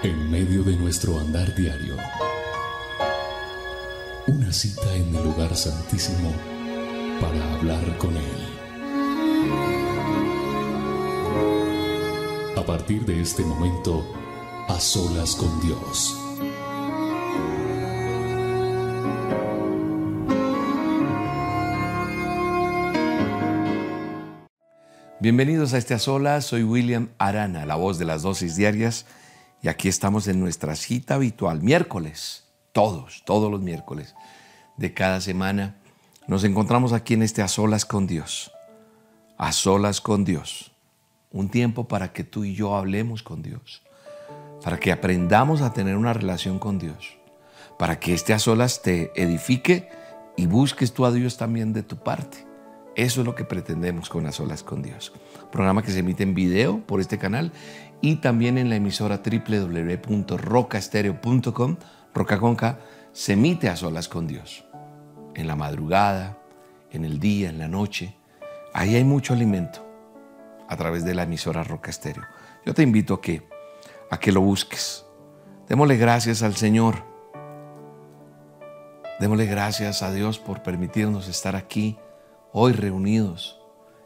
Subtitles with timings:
[0.00, 1.96] En medio de nuestro andar diario,
[4.28, 6.32] una cita en el lugar santísimo
[7.20, 8.22] para hablar con Él.
[12.56, 14.06] A partir de este momento,
[14.68, 16.16] a solas con Dios.
[25.18, 29.04] Bienvenidos a este a soy William Arana, la voz de las dosis diarias,
[29.62, 34.14] y aquí estamos en nuestra cita habitual, miércoles, todos, todos los miércoles
[34.76, 35.76] de cada semana.
[36.26, 38.52] Nos encontramos aquí en este a solas con Dios,
[39.36, 40.72] a solas con Dios,
[41.32, 43.82] un tiempo para que tú y yo hablemos con Dios,
[44.62, 47.18] para que aprendamos a tener una relación con Dios,
[47.78, 49.88] para que este a solas te edifique
[50.36, 52.46] y busques tú a Dios también de tu parte.
[52.94, 55.12] Eso es lo que pretendemos con A Solas con Dios.
[55.50, 57.52] Programa que se emite en video por este canal
[58.00, 61.76] y también en la emisora www.rocastereo.com.
[62.14, 62.78] Roca Conca
[63.12, 64.64] se emite A Solas con Dios.
[65.34, 66.38] En la madrugada,
[66.90, 68.16] en el día, en la noche.
[68.74, 69.86] Ahí hay mucho alimento
[70.68, 72.24] a través de la emisora Roca Estéreo.
[72.64, 73.46] Yo te invito a que,
[74.10, 75.04] a que lo busques.
[75.68, 77.04] Démosle gracias al Señor.
[79.20, 81.98] Démosle gracias a Dios por permitirnos estar aquí
[82.52, 83.60] hoy reunidos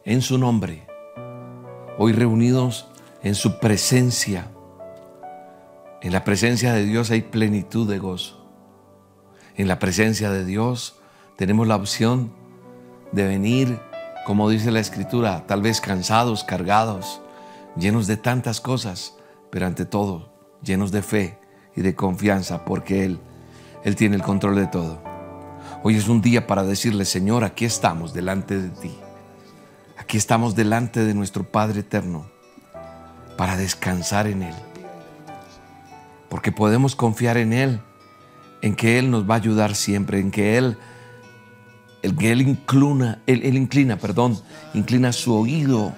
[0.05, 0.87] en su nombre,
[1.98, 2.87] hoy reunidos
[3.23, 4.51] en su presencia.
[6.01, 8.47] En la presencia de Dios hay plenitud de gozo.
[9.57, 10.97] En la presencia de Dios
[11.37, 12.33] tenemos la opción
[13.13, 13.79] de venir,
[14.27, 17.20] como dice la Escritura, tal vez cansados, cargados,
[17.77, 19.15] llenos de tantas cosas,
[19.51, 20.33] pero ante todo
[20.63, 21.39] llenos de fe
[21.77, 23.19] y de confianza, porque Él,
[23.85, 25.03] Él tiene el control de todo.
[25.83, 29.02] Hoy es un día para decirle, Señor, aquí estamos delante de ti.
[30.13, 32.27] Aquí estamos delante de nuestro Padre Eterno
[33.39, 34.55] para descansar en Él.
[36.29, 37.81] Porque podemos confiar en Él,
[38.61, 40.77] en que Él nos va a ayudar siempre, en que Él,
[42.03, 44.39] el que Él inclina, él, inclina, perdón,
[44.75, 45.95] inclina su oído.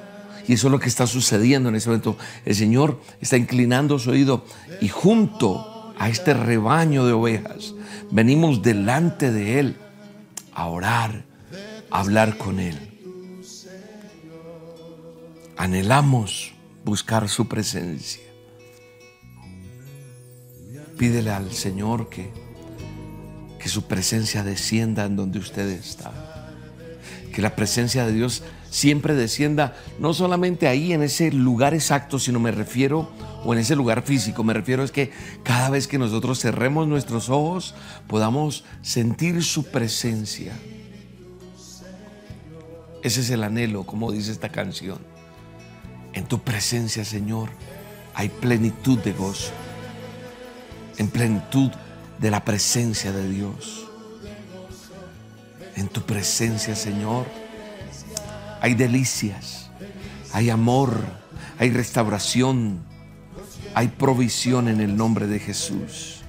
[0.46, 2.16] Y eso es lo que está sucediendo en ese momento.
[2.44, 4.44] El Señor está inclinando su oído
[4.80, 7.74] y junto a este rebaño de ovejas
[8.12, 9.76] venimos delante de Él
[10.52, 11.24] a orar,
[11.90, 12.93] a hablar con Él.
[15.56, 16.52] Anhelamos
[16.84, 18.22] buscar su presencia.
[20.98, 22.30] Pídele al Señor que,
[23.58, 26.12] que su presencia descienda en donde usted está.
[27.32, 32.40] Que la presencia de Dios siempre descienda, no solamente ahí en ese lugar exacto, sino
[32.40, 33.08] me refiero,
[33.44, 35.12] o en ese lugar físico, me refiero es que
[35.44, 37.74] cada vez que nosotros cerremos nuestros ojos,
[38.08, 40.52] podamos sentir su presencia.
[43.02, 45.13] Ese es el anhelo, como dice esta canción.
[46.14, 47.50] En tu presencia, Señor,
[48.14, 49.52] hay plenitud de gozo.
[50.96, 51.70] En plenitud
[52.18, 53.86] de la presencia de Dios.
[55.76, 57.26] En tu presencia, Señor,
[58.60, 59.70] hay delicias,
[60.32, 61.00] hay amor,
[61.58, 62.78] hay restauración,
[63.74, 66.22] hay provisión en el nombre de Jesús.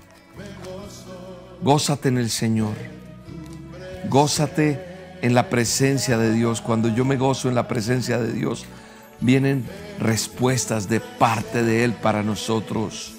[1.61, 2.73] Gózate en el Señor.
[4.09, 6.61] Gózate en la presencia de Dios.
[6.61, 8.65] Cuando yo me gozo en la presencia de Dios,
[9.25, 9.65] vienen
[9.99, 13.15] respuestas de parte de Él para nosotros.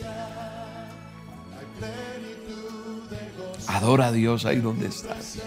[3.66, 5.38] Adora a Dios ahí donde estás.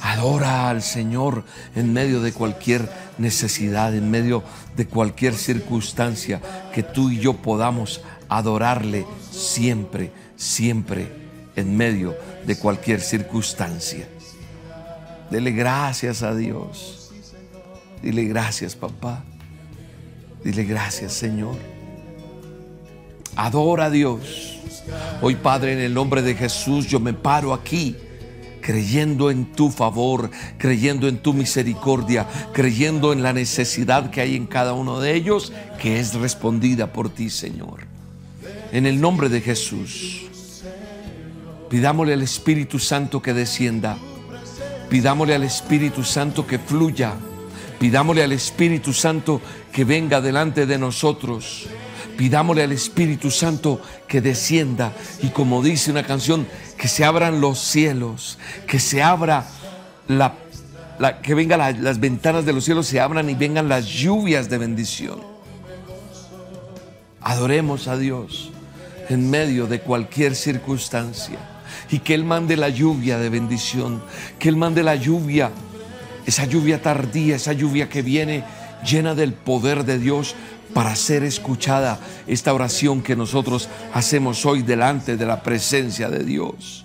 [0.00, 4.44] Adora al Señor en medio de cualquier necesidad, en medio
[4.76, 6.40] de cualquier circunstancia,
[6.72, 11.12] que tú y yo podamos adorarle siempre, siempre,
[11.56, 14.08] en medio de cualquier circunstancia.
[15.30, 16.97] Dele gracias a Dios.
[18.02, 19.24] Dile gracias, papá.
[20.44, 21.56] Dile gracias, Señor.
[23.36, 24.58] Adora a Dios.
[25.20, 27.96] Hoy, Padre, en el nombre de Jesús, yo me paro aquí
[28.60, 34.46] creyendo en tu favor, creyendo en tu misericordia, creyendo en la necesidad que hay en
[34.46, 37.86] cada uno de ellos, que es respondida por ti, Señor.
[38.72, 40.26] En el nombre de Jesús,
[41.70, 43.96] pidámosle al Espíritu Santo que descienda,
[44.90, 47.14] pidámosle al Espíritu Santo que fluya,
[47.78, 49.40] pidámosle al Espíritu Santo
[49.72, 51.66] que venga delante de nosotros.
[52.16, 54.92] Pidámosle al Espíritu Santo que descienda
[55.22, 56.46] y como dice una canción,
[56.76, 59.46] que se abran los cielos, que se abra
[60.08, 60.34] la,
[61.22, 65.20] que las ventanas de los cielos, se abran y vengan las lluvias de bendición.
[67.20, 68.50] Adoremos a Dios
[69.08, 71.38] en medio de cualquier circunstancia
[71.90, 74.02] y que Él mande la lluvia de bendición,
[74.38, 75.50] que Él mande la lluvia,
[76.28, 78.44] esa lluvia tardía, esa lluvia que viene
[78.84, 80.34] llena del poder de Dios
[80.74, 86.84] para ser escuchada esta oración que nosotros hacemos hoy delante de la presencia de Dios.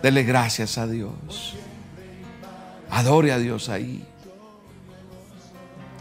[0.00, 1.56] Dele gracias a Dios.
[2.90, 4.06] Adore a Dios ahí.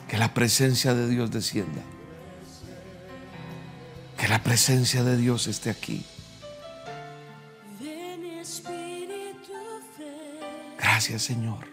[0.07, 1.81] Que la presencia de Dios descienda.
[4.15, 6.05] Que la presencia de Dios esté aquí.
[10.99, 11.65] Gracias Señor.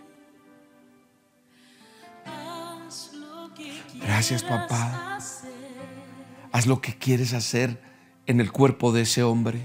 [4.01, 5.19] Gracias papá.
[6.53, 7.83] Haz lo que quieres hacer
[8.27, 9.61] en el cuerpo de ese hombre.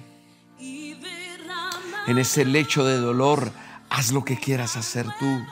[2.07, 3.51] En ese lecho de dolor,
[3.91, 5.45] haz lo que quieras hacer tú.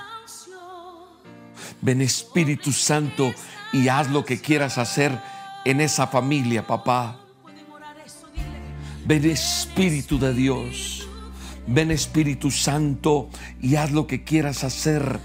[1.82, 3.32] Ven Espíritu Santo
[3.72, 5.22] y haz lo que quieras hacer
[5.66, 7.20] en esa familia, papá.
[9.06, 11.09] Ven Espíritu de Dios.
[11.72, 13.30] Ven Espíritu Santo
[13.62, 15.20] y haz lo que quieras hacer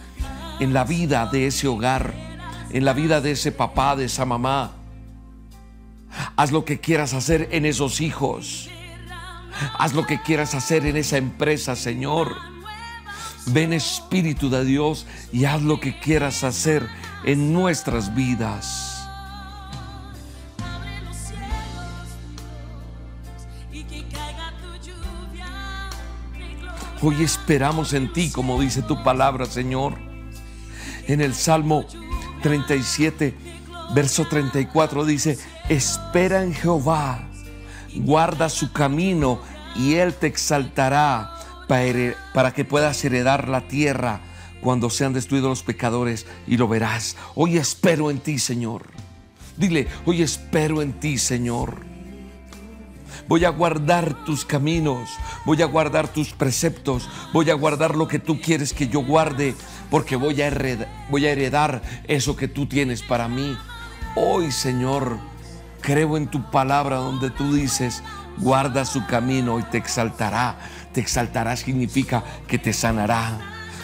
[0.61, 2.13] en la vida de ese hogar,
[2.71, 4.73] en la vida de ese papá, de esa mamá.
[6.37, 8.69] Haz lo que quieras hacer en esos hijos.
[9.79, 12.37] Haz lo que quieras hacer en esa empresa, Señor.
[13.47, 16.87] Ven Espíritu de Dios y haz lo que quieras hacer
[17.25, 18.94] en nuestras vidas.
[27.07, 29.99] Hoy esperamos en ti, como dice tu palabra, Señor.
[31.07, 31.85] En el Salmo
[32.43, 33.35] 37,
[33.95, 37.29] verso 34 dice, espera en Jehová,
[37.95, 39.39] guarda su camino
[39.77, 41.35] y Él te exaltará
[41.69, 44.23] para que puedas heredar la tierra
[44.63, 47.19] cuando sean destruidos los pecadores y lo verás.
[47.35, 48.87] Hoy espero en ti, Señor.
[49.59, 51.94] Dile, hoy espero en ti, Señor.
[53.27, 55.09] Voy a guardar tus caminos,
[55.47, 59.55] voy a guardar tus preceptos, voy a guardar lo que tú quieres que yo guarde,
[59.91, 63.57] porque voy a heredar, voy a heredar eso que tú tienes para mí.
[64.15, 65.19] Hoy, Señor,
[65.81, 68.03] creo en tu palabra donde tú dices,
[68.37, 70.59] guarda su camino y te exaltará.
[70.93, 73.41] Te exaltará significa que te sanará.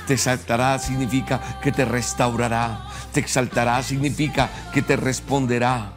[0.06, 2.86] Te exaltará significa que te restaurará.
[3.12, 5.92] Te exaltará significa que te responderá.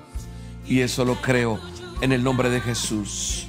[0.66, 1.73] Y eso lo creo
[2.04, 3.48] en el nombre de Jesús.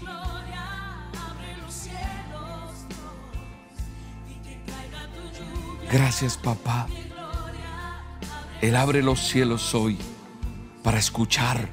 [5.90, 6.86] Gracias papá.
[8.60, 9.98] Él abre los cielos hoy
[10.84, 11.68] para escuchar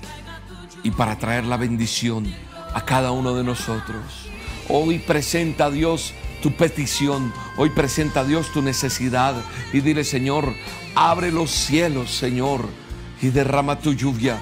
[0.81, 2.25] y para traer la bendición
[2.73, 4.27] a cada uno de nosotros.
[4.67, 9.35] Hoy presenta a Dios tu petición, hoy presenta a Dios tu necesidad
[9.71, 10.51] y dile Señor,
[10.95, 12.67] abre los cielos Señor
[13.21, 14.41] y derrama tu lluvia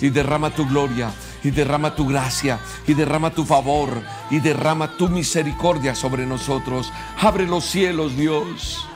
[0.00, 5.08] y derrama tu gloria y derrama tu gracia y derrama tu favor y derrama tu
[5.08, 6.92] misericordia sobre nosotros.
[7.20, 8.86] Abre los cielos, Dios.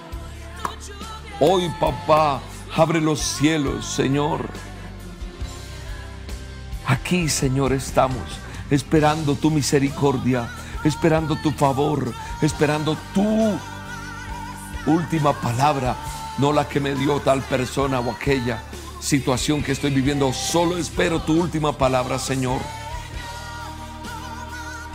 [1.40, 2.40] Hoy, papá,
[2.76, 4.48] abre los cielos, Señor.
[6.86, 8.22] Aquí, Señor, estamos
[8.70, 10.48] esperando tu misericordia,
[10.84, 12.12] esperando tu favor,
[12.42, 13.58] esperando tu
[14.86, 15.96] última palabra,
[16.38, 18.62] no la que me dio tal persona o aquella
[19.04, 20.32] situación que estoy viviendo.
[20.32, 22.60] Solo espero tu última palabra, Señor.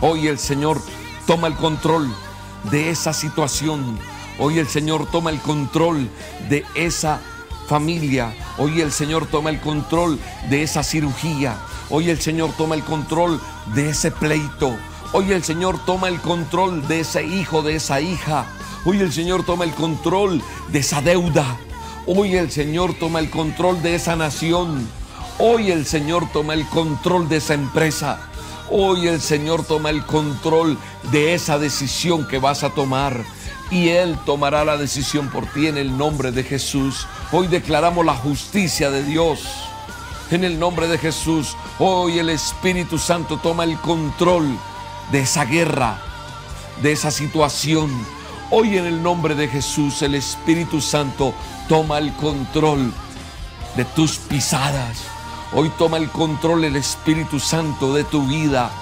[0.00, 0.82] Hoy el Señor
[1.26, 2.12] toma el control
[2.70, 3.98] de esa situación.
[4.38, 6.10] Hoy el Señor toma el control
[6.48, 7.20] de esa
[7.68, 8.34] familia.
[8.58, 10.18] Hoy el Señor toma el control
[10.48, 11.56] de esa cirugía.
[11.88, 13.40] Hoy el Señor toma el control
[13.74, 14.76] de ese pleito.
[15.12, 18.46] Hoy el Señor toma el control de ese hijo, de esa hija.
[18.84, 21.58] Hoy el Señor toma el control de esa deuda.
[22.06, 24.88] Hoy el Señor toma el control de esa nación.
[25.38, 28.20] Hoy el Señor toma el control de esa empresa.
[28.70, 30.78] Hoy el Señor toma el control
[31.12, 33.22] de esa decisión que vas a tomar.
[33.70, 37.06] Y Él tomará la decisión por ti en el nombre de Jesús.
[37.32, 39.42] Hoy declaramos la justicia de Dios.
[40.30, 44.48] En el nombre de Jesús, hoy el Espíritu Santo toma el control
[45.12, 46.00] de esa guerra,
[46.82, 47.90] de esa situación.
[48.52, 51.32] Hoy en el nombre de Jesús, el Espíritu Santo
[51.68, 52.92] toma el control
[53.76, 55.04] de tus pisadas.
[55.52, 58.72] Hoy toma el control el Espíritu Santo de tu vida.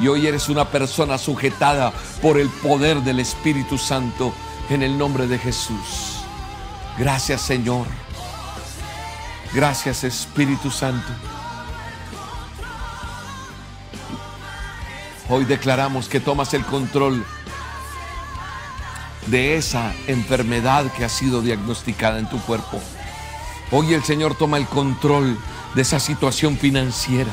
[0.00, 4.34] Y hoy eres una persona sujetada por el poder del Espíritu Santo
[4.68, 6.18] en el nombre de Jesús.
[6.98, 7.86] Gracias Señor.
[9.54, 11.08] Gracias Espíritu Santo.
[15.30, 17.24] Hoy declaramos que tomas el control
[19.26, 22.80] de esa enfermedad que ha sido diagnosticada en tu cuerpo.
[23.70, 25.38] Hoy el Señor toma el control
[25.74, 27.32] de esa situación financiera.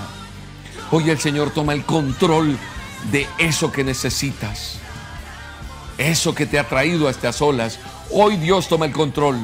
[0.91, 2.57] Hoy el Señor toma el control
[3.12, 4.79] de eso que necesitas.
[5.98, 7.79] Eso que te ha traído a estas olas.
[8.10, 9.38] Hoy Dios toma el control.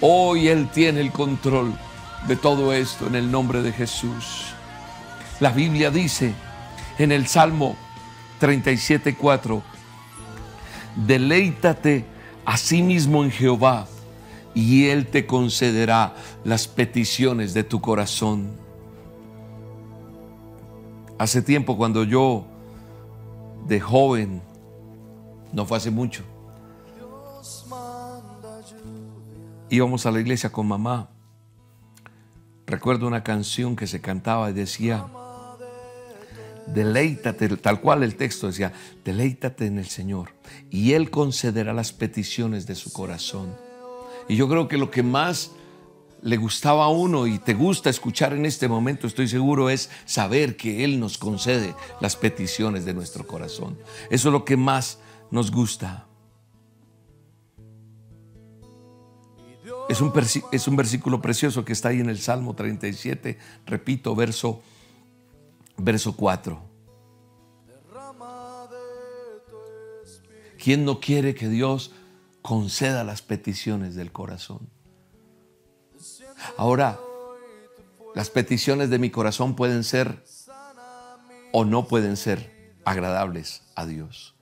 [0.00, 1.72] Hoy Él tiene el control
[2.26, 4.54] de todo esto en el nombre de Jesús.
[5.40, 6.34] La Biblia dice
[6.98, 7.76] en el Salmo
[8.40, 9.62] 37.4,
[11.06, 12.04] deleítate
[12.44, 13.86] a sí mismo en Jehová
[14.54, 16.14] y Él te concederá
[16.44, 18.48] las peticiones de tu corazón.
[21.18, 22.44] Hace tiempo cuando yo
[23.66, 24.40] de joven,
[25.52, 26.22] no fue hace mucho,
[29.68, 31.08] íbamos a la iglesia con mamá.
[32.66, 35.06] Recuerdo una canción que se cantaba y decía,
[36.74, 38.72] deleítate, tal cual el texto decía,
[39.04, 40.30] deleítate en el Señor
[40.70, 43.54] y Él concederá las peticiones de su corazón.
[44.28, 45.52] Y yo creo que lo que más
[46.22, 50.56] le gustaba a uno y te gusta escuchar en este momento, estoy seguro, es saber
[50.56, 53.78] que Él nos concede las peticiones de nuestro corazón.
[54.10, 54.98] Eso es lo que más
[55.30, 56.06] nos gusta.
[59.88, 60.12] Es un,
[60.52, 64.60] es un versículo precioso que está ahí en el Salmo 37, repito, verso,
[65.78, 66.60] verso 4.
[70.62, 71.92] ¿Quién no quiere que Dios
[72.42, 74.68] conceda las peticiones del corazón?
[76.56, 76.98] Ahora,
[78.14, 80.24] las peticiones de mi corazón pueden ser
[81.52, 84.34] o no pueden ser agradables a Dios.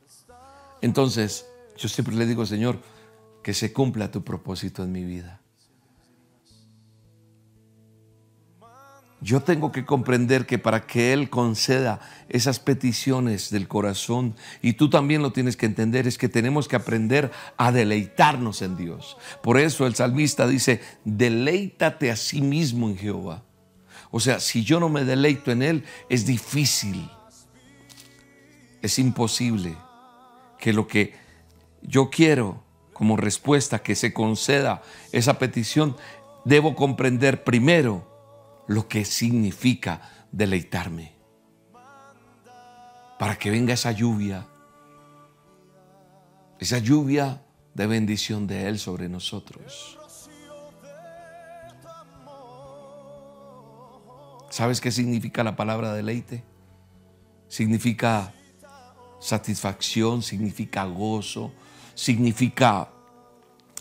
[0.81, 2.81] Entonces, yo siempre le digo, Señor,
[3.43, 5.43] que se cumpla tu propósito en mi vida.
[9.26, 14.88] Yo tengo que comprender que para que Él conceda esas peticiones del corazón, y tú
[14.88, 19.16] también lo tienes que entender, es que tenemos que aprender a deleitarnos en Dios.
[19.42, 23.42] Por eso el salmista dice, deleítate a sí mismo en Jehová.
[24.12, 27.11] O sea, si yo no me deleito en Él, es difícil,
[28.80, 29.75] es imposible
[30.61, 31.14] que lo que
[31.83, 35.97] yo quiero como respuesta, que se conceda esa petición,
[36.45, 38.16] debo comprender primero
[38.67, 40.01] lo que significa
[40.33, 41.15] deleitarme.
[43.19, 44.47] Para que venga esa lluvia,
[46.59, 47.43] esa lluvia
[47.75, 49.99] de bendición de Él sobre nosotros.
[54.51, 56.43] ¿Sabes qué significa la palabra deleite?
[57.49, 58.33] Significa
[59.21, 61.53] satisfacción, significa gozo,
[61.95, 62.91] significa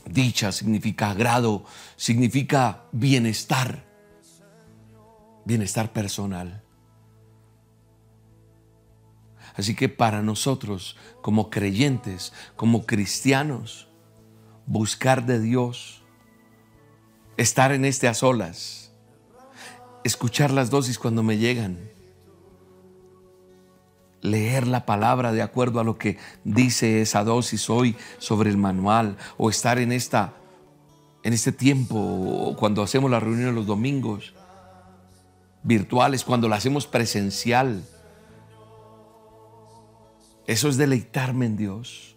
[0.06, 1.66] dicha, significa agrado,
[1.96, 3.85] significa bienestar
[5.46, 6.64] bienestar personal.
[9.56, 13.88] Así que para nosotros, como creyentes, como cristianos,
[14.66, 16.04] buscar de Dios,
[17.38, 18.92] estar en este a solas,
[20.04, 21.90] escuchar las dosis cuando me llegan,
[24.22, 29.18] leer la palabra de acuerdo a lo que dice esa dosis hoy sobre el manual,
[29.38, 30.34] o estar en esta
[31.24, 34.35] en este tiempo, cuando hacemos la reunión los domingos,
[35.66, 37.84] virtuales, cuando la hacemos presencial.
[40.48, 42.16] Eso es deleitarme en Dios.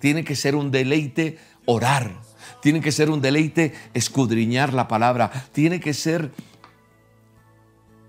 [0.00, 2.20] Tiene que ser un deleite orar.
[2.60, 5.30] Tiene que ser un deleite escudriñar la palabra.
[5.52, 6.32] Tiene que ser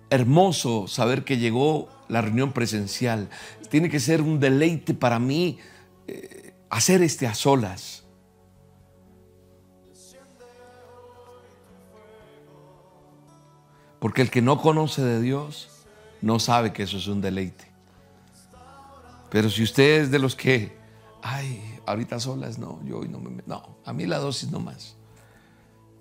[0.10, 3.30] hermoso saber que llegó la reunión presencial.
[3.70, 5.60] Tiene que ser un deleite para mí
[6.08, 7.93] eh, hacer este a solas.
[14.04, 15.70] Porque el que no conoce de Dios
[16.22, 17.72] no sabe que eso es un deleite.
[19.30, 20.78] Pero si usted es de los que,
[21.22, 23.42] ay, ahorita solas, no, yo hoy no me...
[23.46, 24.98] No, a mí la dosis no más.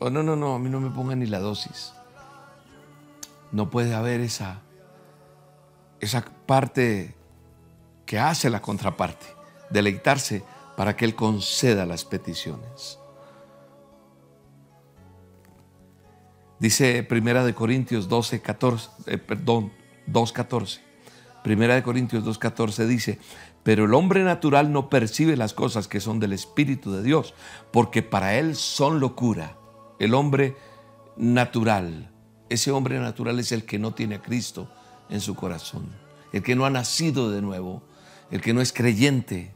[0.01, 1.93] O no, no, no, a mí no me pongan ni la dosis.
[3.53, 4.63] No puede haber esa,
[6.01, 7.15] esa parte
[8.05, 9.27] que hace la contraparte,
[9.71, 10.43] deleitarse
[10.77, 12.99] para que Él conceda las peticiones.
[16.63, 19.73] Dice Primera de Corintios 12, 14, eh, perdón,
[20.07, 20.79] 2.14.
[21.43, 23.19] Primera de Corintios 2.14 dice,
[23.65, 27.35] pero el hombre natural no percibe las cosas que son del Espíritu de Dios,
[27.73, 29.57] porque para él son locura.
[29.99, 30.55] El hombre
[31.17, 32.13] natural,
[32.49, 34.71] ese hombre natural es el que no tiene a Cristo
[35.11, 35.91] en su corazón,
[36.33, 37.83] el que no ha nacido de nuevo,
[38.31, 39.53] el que no es creyente.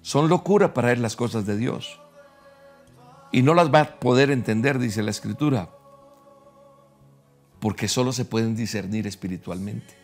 [0.00, 2.00] Son locura para él las cosas de Dios.
[3.30, 5.68] Y no las va a poder entender, dice la Escritura,
[7.62, 9.94] porque solo se pueden discernir espiritualmente.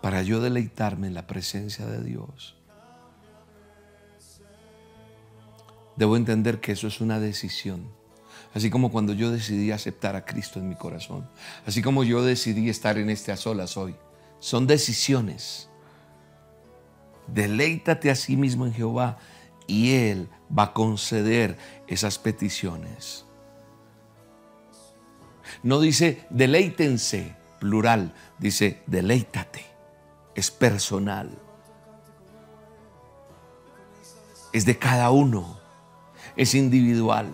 [0.00, 2.54] Para yo deleitarme en la presencia de Dios,
[5.96, 7.90] debo entender que eso es una decisión.
[8.54, 11.28] Así como cuando yo decidí aceptar a Cristo en mi corazón,
[11.66, 13.96] así como yo decidí estar en este a solas hoy,
[14.38, 15.68] son decisiones.
[17.26, 19.18] Deleítate a sí mismo en Jehová
[19.66, 21.56] y Él va a conceder
[21.86, 23.24] esas peticiones.
[25.62, 29.64] No dice deleítense, plural, dice deleítate,
[30.34, 31.30] es personal.
[34.52, 35.58] Es de cada uno,
[36.36, 37.28] es individual.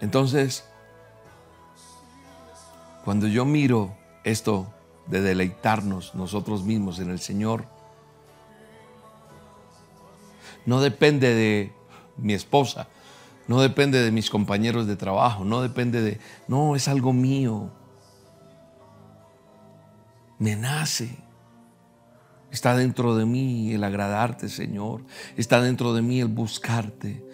[0.00, 0.64] Entonces,
[3.04, 4.72] cuando yo miro esto
[5.06, 7.66] de deleitarnos nosotros mismos en el Señor,
[10.68, 11.72] no depende de
[12.18, 12.88] mi esposa,
[13.46, 17.70] no depende de mis compañeros de trabajo, no depende de, no, es algo mío.
[20.38, 21.16] Me nace.
[22.50, 25.06] Está dentro de mí el agradarte, Señor.
[25.38, 27.24] Está dentro de mí el buscarte.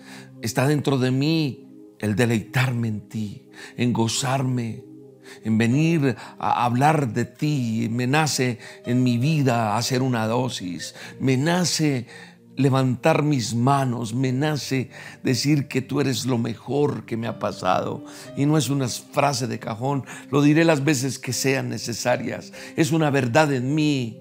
[0.40, 1.66] Está dentro de mí
[1.98, 4.84] el deleitarme en ti, en gozarme,
[5.42, 7.88] en venir a hablar de ti.
[7.90, 10.94] Me nace en mi vida hacer una dosis.
[11.18, 12.06] Me nace
[12.56, 14.90] levantar mis manos, me nace
[15.22, 18.04] decir que tú eres lo mejor que me ha pasado.
[18.36, 22.52] Y no es una frase de cajón, lo diré las veces que sean necesarias.
[22.76, 24.20] Es una verdad en mí.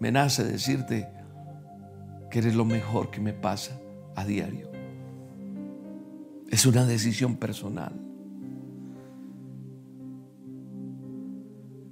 [0.00, 1.08] Me nace decirte
[2.30, 3.78] que eres lo mejor que me pasa
[4.16, 4.70] a diario.
[6.50, 7.92] Es una decisión personal.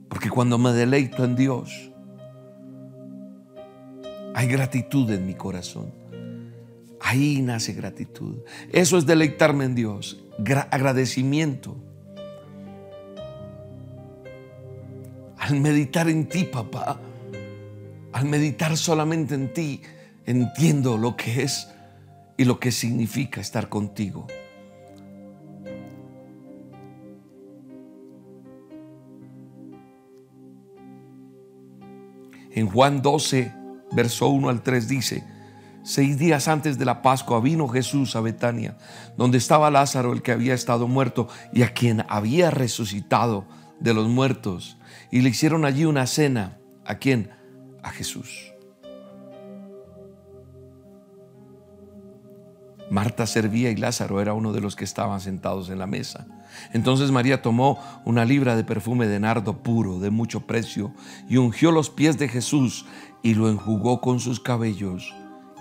[0.08, 1.91] Porque cuando me deleito en Dios,
[4.42, 5.92] hay gratitud en mi corazón.
[7.00, 8.38] Ahí nace gratitud.
[8.72, 10.24] Eso es deleitarme en Dios.
[10.70, 11.76] agradecimiento.
[15.38, 17.00] Al meditar en ti, papá,
[18.12, 19.80] al meditar solamente en ti,
[20.26, 21.68] entiendo lo que es
[22.36, 24.26] y lo que significa estar contigo.
[32.50, 33.61] En Juan 12,
[33.94, 35.24] verso 1 al 3 dice,
[35.82, 38.76] seis días antes de la Pascua vino Jesús a Betania,
[39.16, 43.46] donde estaba Lázaro, el que había estado muerto y a quien había resucitado
[43.80, 44.76] de los muertos.
[45.10, 46.58] Y le hicieron allí una cena.
[46.84, 47.30] ¿A quién?
[47.82, 48.52] A Jesús.
[52.90, 56.26] Marta servía y Lázaro era uno de los que estaban sentados en la mesa.
[56.72, 60.92] Entonces María tomó una libra de perfume de nardo puro, de mucho precio,
[61.28, 62.86] y ungió los pies de Jesús
[63.22, 65.14] y lo enjugó con sus cabellos.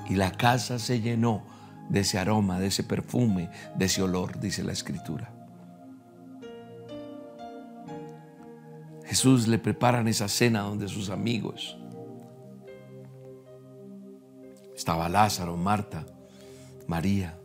[0.10, 1.44] Y la casa se llenó
[1.90, 5.34] de ese aroma, de ese perfume, de ese olor, dice la escritura.
[9.06, 11.78] Jesús le preparan esa cena donde sus amigos.
[14.74, 16.06] Estaba Lázaro, Marta,
[16.88, 17.41] María.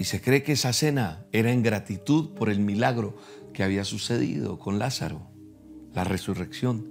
[0.00, 3.18] Y se cree que esa cena era en gratitud por el milagro
[3.52, 5.20] que había sucedido con Lázaro,
[5.92, 6.88] la resurrección.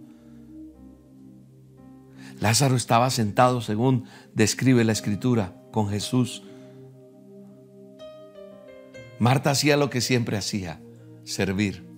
[2.40, 6.44] Lázaro estaba sentado, según describe la escritura, con Jesús.
[9.18, 10.80] Marta hacía lo que siempre hacía,
[11.24, 11.90] servir.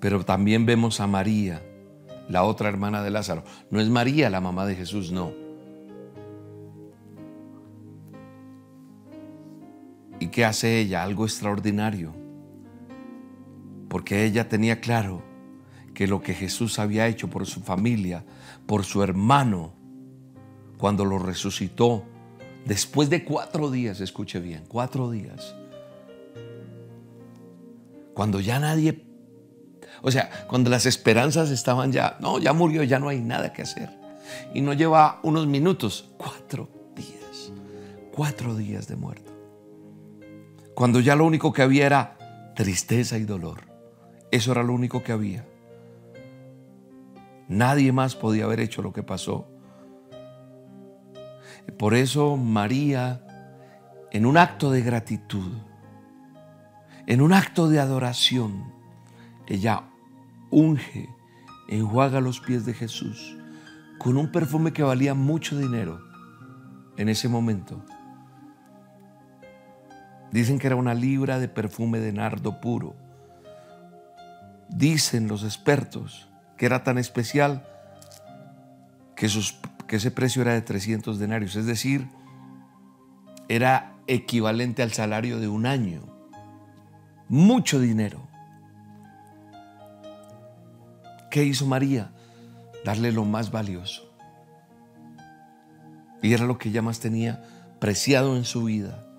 [0.00, 1.62] Pero también vemos a María
[2.28, 3.44] la otra hermana de Lázaro.
[3.70, 5.41] No es María la mamá de Jesús, no.
[10.32, 11.02] ¿Y qué hace ella?
[11.02, 12.14] Algo extraordinario.
[13.90, 15.22] Porque ella tenía claro
[15.92, 18.24] que lo que Jesús había hecho por su familia,
[18.64, 19.74] por su hermano,
[20.78, 22.04] cuando lo resucitó,
[22.64, 25.54] después de cuatro días, escuche bien, cuatro días,
[28.14, 29.04] cuando ya nadie
[30.00, 33.60] o sea, cuando las esperanzas estaban ya, no, ya murió, ya no hay nada que
[33.60, 33.90] hacer.
[34.54, 37.52] Y no lleva unos minutos, cuatro días,
[38.14, 39.31] cuatro días de muerto.
[40.74, 42.18] Cuando ya lo único que había era
[42.54, 43.60] tristeza y dolor.
[44.30, 45.46] Eso era lo único que había.
[47.48, 49.48] Nadie más podía haber hecho lo que pasó.
[51.78, 53.26] Por eso María,
[54.10, 55.52] en un acto de gratitud,
[57.06, 58.72] en un acto de adoración,
[59.46, 59.84] ella
[60.50, 61.08] unge,
[61.68, 63.36] enjuaga los pies de Jesús
[63.98, 66.00] con un perfume que valía mucho dinero
[66.96, 67.84] en ese momento.
[70.32, 72.96] Dicen que era una libra de perfume de nardo puro.
[74.70, 77.66] Dicen los expertos que era tan especial
[79.14, 79.28] que,
[79.86, 82.08] que ese precio era de 300 denarios, es decir,
[83.48, 86.02] era equivalente al salario de un año.
[87.28, 88.26] Mucho dinero.
[91.30, 92.12] ¿Qué hizo María?
[92.84, 94.10] Darle lo más valioso.
[96.22, 97.42] Y era lo que ella más tenía
[97.78, 99.11] preciado en su vida.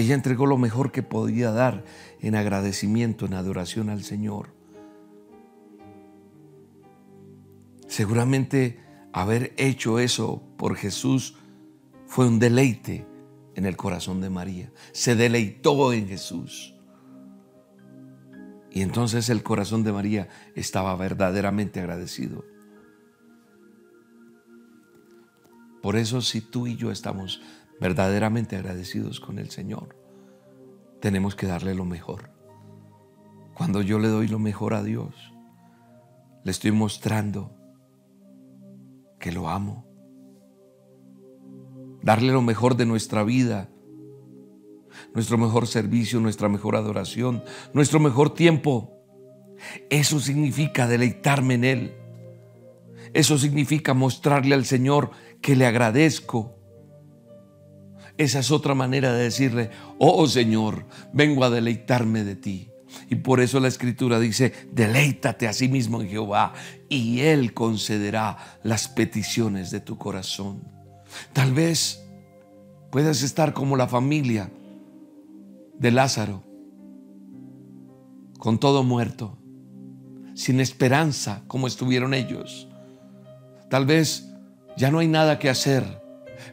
[0.00, 1.84] Ella entregó lo mejor que podía dar
[2.20, 4.54] en agradecimiento, en adoración al Señor.
[7.86, 8.80] Seguramente
[9.12, 11.36] haber hecho eso por Jesús
[12.06, 13.06] fue un deleite
[13.54, 14.72] en el corazón de María.
[14.92, 16.74] Se deleitó en Jesús.
[18.70, 22.42] Y entonces el corazón de María estaba verdaderamente agradecido.
[25.82, 27.42] Por eso si tú y yo estamos
[27.80, 29.96] verdaderamente agradecidos con el Señor,
[31.00, 32.30] tenemos que darle lo mejor.
[33.54, 35.14] Cuando yo le doy lo mejor a Dios,
[36.44, 37.56] le estoy mostrando
[39.18, 39.86] que lo amo.
[42.02, 43.68] Darle lo mejor de nuestra vida,
[45.14, 48.96] nuestro mejor servicio, nuestra mejor adoración, nuestro mejor tiempo.
[49.90, 51.94] Eso significa deleitarme en Él.
[53.12, 55.10] Eso significa mostrarle al Señor
[55.42, 56.59] que le agradezco.
[58.20, 62.68] Esa es otra manera de decirle, oh Señor, vengo a deleitarme de ti.
[63.08, 66.52] Y por eso la escritura dice, deleítate a sí mismo en Jehová
[66.90, 70.68] y Él concederá las peticiones de tu corazón.
[71.32, 72.04] Tal vez
[72.90, 74.50] puedas estar como la familia
[75.78, 76.44] de Lázaro,
[78.38, 79.38] con todo muerto,
[80.34, 82.68] sin esperanza como estuvieron ellos.
[83.70, 84.28] Tal vez
[84.76, 85.99] ya no hay nada que hacer,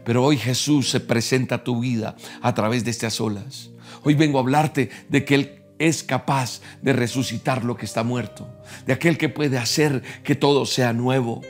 [0.04, 3.69] pero hoy Jesús se presenta a tu vida a través de estas olas.
[4.04, 8.47] Hoy vengo a hablarte de que Él es capaz de resucitar lo que está muerto,
[8.86, 11.41] de aquel que puede hacer que todo sea nuevo,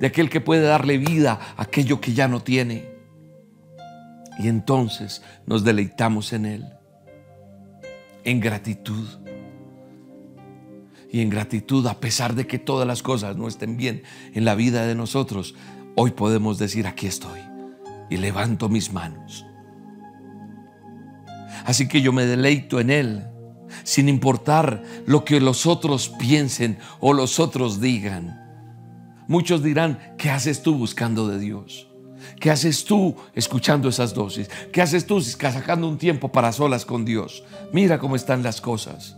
[0.00, 2.96] de aquel que puede darle vida a aquello que ya no tiene.
[4.38, 6.64] Y entonces nos deleitamos en Él,
[8.24, 9.06] en gratitud.
[11.12, 14.02] Y en gratitud, a pesar de que todas las cosas no estén bien
[14.34, 15.54] en la vida de nosotros,
[15.94, 17.45] hoy podemos decir, aquí estoy
[18.10, 19.46] y levanto mis manos.
[21.64, 23.26] Así que yo me deleito en Él
[23.82, 28.42] sin importar lo que los otros piensen o los otros digan.
[29.28, 31.88] Muchos dirán, ¿qué haces tú buscando de Dios?
[32.40, 34.48] ¿Qué haces tú escuchando esas dosis?
[34.72, 37.44] ¿Qué haces tú sacando un tiempo para solas con Dios?
[37.72, 39.16] Mira cómo están las cosas.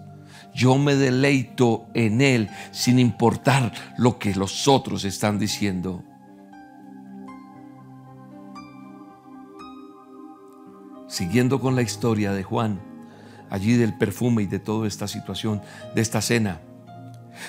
[0.54, 6.04] Yo me deleito en Él sin importar lo que los otros están diciendo.
[11.08, 12.80] Siguiendo con la historia de Juan,
[13.50, 15.62] allí del perfume y de toda esta situación,
[15.94, 16.60] de esta cena.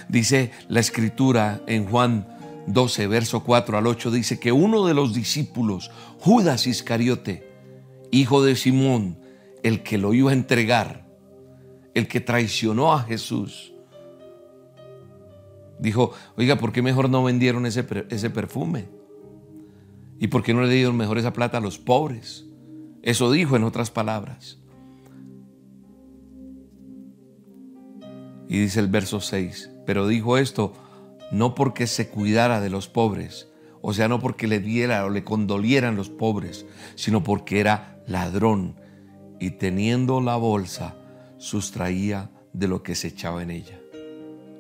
[0.07, 2.27] Dice la escritura en Juan
[2.67, 7.47] 12, verso 4 al 8, dice que uno de los discípulos, Judas Iscariote,
[8.11, 9.19] hijo de Simón,
[9.63, 11.05] el que lo iba a entregar,
[11.93, 13.73] el que traicionó a Jesús,
[15.79, 18.87] dijo, oiga, ¿por qué mejor no vendieron ese, ese perfume?
[20.19, 22.48] ¿Y por qué no le dieron mejor esa plata a los pobres?
[23.01, 24.59] Eso dijo en otras palabras.
[28.47, 30.73] Y dice el verso 6, pero dijo esto
[31.31, 33.47] no porque se cuidara de los pobres,
[33.81, 38.75] o sea, no porque le diera o le condolieran los pobres, sino porque era ladrón
[39.39, 40.95] y teniendo la bolsa
[41.38, 43.79] sustraía de lo que se echaba en ella.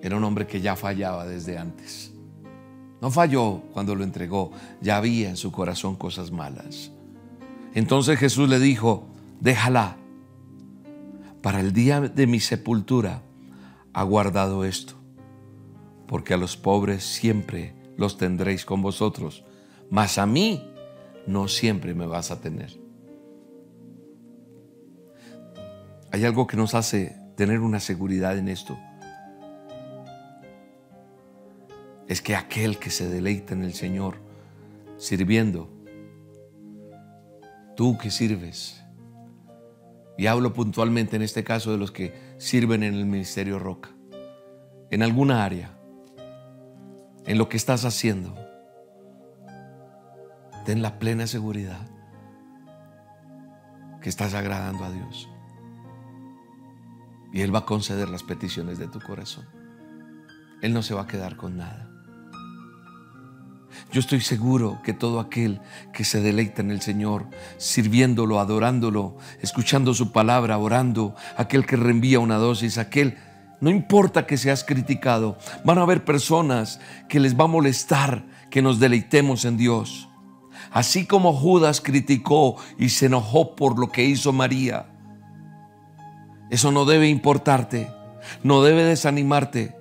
[0.01, 2.13] Era un hombre que ya fallaba desde antes.
[3.01, 6.91] No falló cuando lo entregó, ya había en su corazón cosas malas.
[7.73, 9.07] Entonces Jesús le dijo,
[9.39, 9.97] déjala,
[11.41, 13.21] para el día de mi sepultura
[13.93, 14.93] ha guardado esto,
[16.07, 19.43] porque a los pobres siempre los tendréis con vosotros,
[19.89, 20.63] mas a mí
[21.27, 22.79] no siempre me vas a tener.
[26.11, 28.77] Hay algo que nos hace tener una seguridad en esto.
[32.07, 34.15] Es que aquel que se deleita en el Señor,
[34.97, 35.69] sirviendo,
[37.79, 38.83] tú que sirves,
[40.17, 43.91] y hablo puntualmente en este caso de los que sirven en el ministerio Roca,
[44.91, 45.79] en alguna área,
[47.25, 48.35] en lo que estás haciendo.
[50.65, 51.87] Ten la plena seguridad
[54.01, 55.29] que estás agradando a Dios.
[57.31, 59.47] Y Él va a conceder las peticiones de tu corazón.
[60.61, 61.88] Él no se va a quedar con nada.
[63.91, 65.61] Yo estoy seguro que todo aquel
[65.93, 67.27] que se deleita en el Señor,
[67.57, 73.17] sirviéndolo, adorándolo, escuchando su palabra, orando, aquel que reenvía una dosis, aquel,
[73.61, 78.61] no importa que seas criticado, van a haber personas que les va a molestar que
[78.61, 80.09] nos deleitemos en Dios.
[80.71, 84.87] Así como Judas criticó y se enojó por lo que hizo María.
[86.49, 87.91] Eso no debe importarte,
[88.43, 89.75] no debe desanimarte,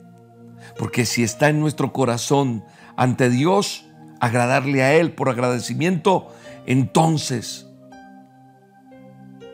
[0.79, 2.65] porque si está en nuestro corazón
[2.99, 3.87] ante Dios,
[4.19, 6.35] agradarle a Él por agradecimiento,
[6.67, 7.69] entonces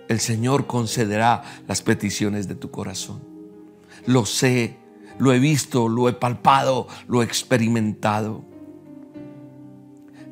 [0.09, 3.23] el Señor concederá las peticiones de tu corazón.
[4.07, 4.79] Lo sé,
[5.19, 8.47] lo he visto, lo he palpado, lo he experimentado.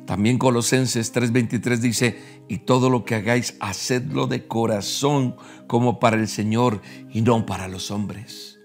[0.07, 5.35] También Colosenses 3:23 dice, y todo lo que hagáis, hacedlo de corazón
[5.67, 8.59] como para el Señor y no para los hombres.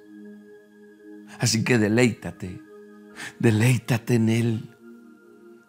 [1.39, 2.67] Así que deleítate,
[3.39, 4.77] deleítate en Él,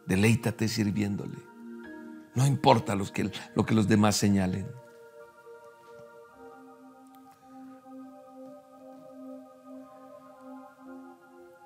[0.05, 1.37] deleítate sirviéndole.
[2.35, 4.67] No importa lo que, lo que los demás señalen.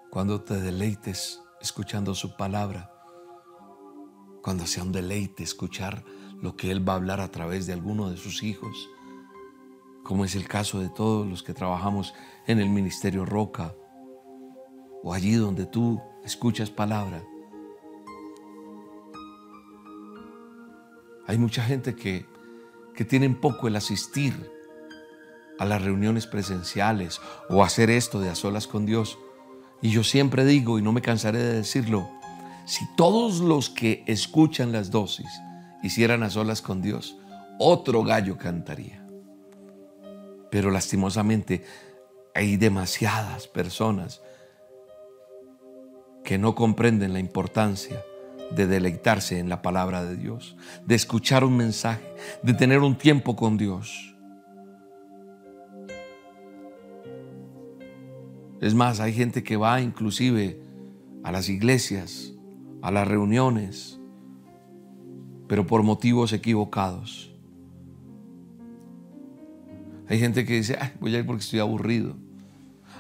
[0.10, 2.92] Cuando te deleites escuchando su palabra,
[4.44, 6.04] cuando sea un deleite escuchar
[6.42, 8.90] lo que Él va a hablar a través de alguno de sus hijos,
[10.04, 12.14] como es el caso de todos los que trabajamos
[12.46, 13.74] en el Ministerio Roca,
[15.04, 17.22] o allí donde tú escuchas palabra.
[21.28, 22.26] Hay mucha gente que,
[22.96, 24.52] que tienen poco el asistir
[25.60, 29.18] a las reuniones presenciales o hacer esto de a solas con Dios.
[29.82, 32.10] Y yo siempre digo, y no me cansaré de decirlo,
[32.66, 35.30] si todos los que escuchan las dosis
[35.84, 37.18] hicieran a solas con Dios,
[37.60, 39.06] otro gallo cantaría.
[40.50, 41.66] Pero lastimosamente
[42.34, 44.22] hay demasiadas personas
[46.24, 48.02] que no comprenden la importancia
[48.52, 50.56] de deleitarse en la palabra de Dios,
[50.86, 54.16] de escuchar un mensaje, de tener un tiempo con Dios.
[58.62, 60.62] Es más, hay gente que va inclusive
[61.24, 62.34] a las iglesias
[62.84, 63.98] a las reuniones,
[65.48, 67.34] pero por motivos equivocados.
[70.10, 72.18] Hay gente que dice, voy a ir porque estoy aburrido.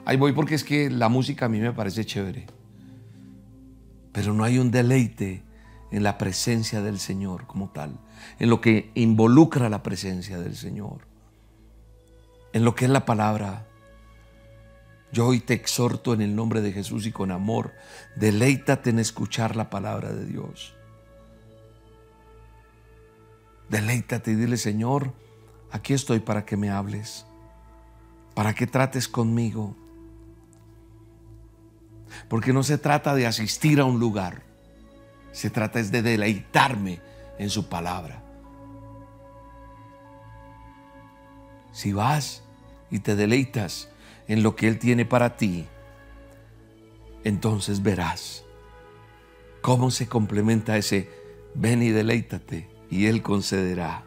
[0.05, 2.45] Ay, voy porque es que la música a mí me parece chévere.
[4.13, 5.43] Pero no hay un deleite
[5.91, 7.99] en la presencia del Señor como tal,
[8.39, 11.02] en lo que involucra la presencia del Señor,
[12.54, 13.67] en lo que es la palabra
[15.13, 17.71] yo hoy te exhorto en el nombre de Jesús y con amor,
[18.15, 20.73] deleítate en escuchar la palabra de Dios.
[23.69, 25.13] Deleítate y dile, Señor,
[25.69, 27.28] aquí estoy para que me hables,
[28.34, 29.76] para que trates conmigo.
[32.28, 34.43] Porque no se trata de asistir a un lugar,
[35.32, 37.02] se trata es de deleitarme
[37.38, 38.23] en su palabra.
[41.71, 42.43] Si vas
[42.91, 43.89] y te deleitas
[44.28, 45.67] en lo que Él tiene para ti,
[47.23, 48.43] entonces verás
[49.62, 51.10] cómo se complementa ese
[51.56, 54.04] ven y deleítate y Él concederá.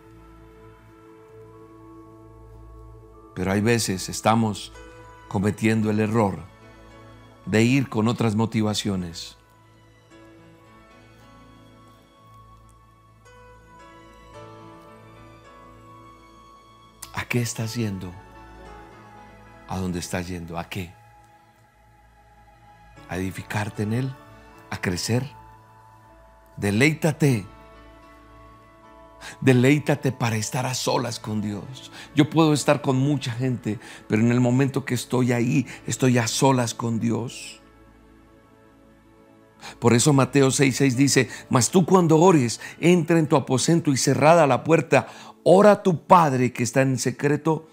[3.34, 4.72] Pero hay veces estamos
[5.28, 6.55] cometiendo el error
[7.46, 9.36] de ir con otras motivaciones.
[17.14, 18.12] ¿A qué estás yendo?
[19.68, 20.58] a dónde estás yendo.
[20.58, 20.92] ¿A qué?
[23.08, 24.14] A edificarte en Él,
[24.70, 25.28] a crecer.
[26.56, 27.46] Deleítate.
[29.40, 31.90] Deleítate para estar a solas con Dios.
[32.14, 36.26] Yo puedo estar con mucha gente, pero en el momento que estoy ahí, estoy a
[36.26, 37.60] solas con Dios.
[39.78, 44.46] Por eso Mateo 6:6 dice, mas tú cuando ores, entra en tu aposento y cerrada
[44.46, 45.08] la puerta,
[45.42, 47.68] ora a tu Padre que está en secreto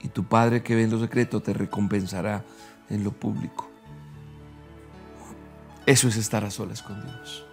[0.00, 2.44] y tu Padre que ve en lo secreto te recompensará
[2.88, 3.68] en lo público.
[5.84, 7.46] Eso es estar a solas con Dios.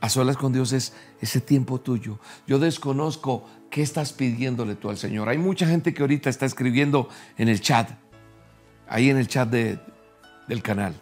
[0.00, 2.18] A solas con Dios es ese tiempo tuyo.
[2.46, 5.28] Yo desconozco qué estás pidiéndole tú al Señor.
[5.28, 7.90] Hay mucha gente que ahorita está escribiendo en el chat,
[8.88, 10.94] ahí en el chat del canal,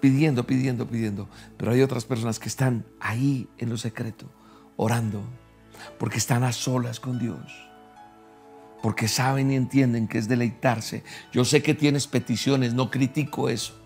[0.00, 1.28] pidiendo, pidiendo, pidiendo.
[1.56, 4.26] Pero hay otras personas que están ahí en lo secreto,
[4.76, 5.22] orando,
[5.98, 7.68] porque están a solas con Dios
[8.82, 11.02] porque saben y entienden que es deleitarse.
[11.32, 13.77] Yo sé que tienes peticiones, no critico eso,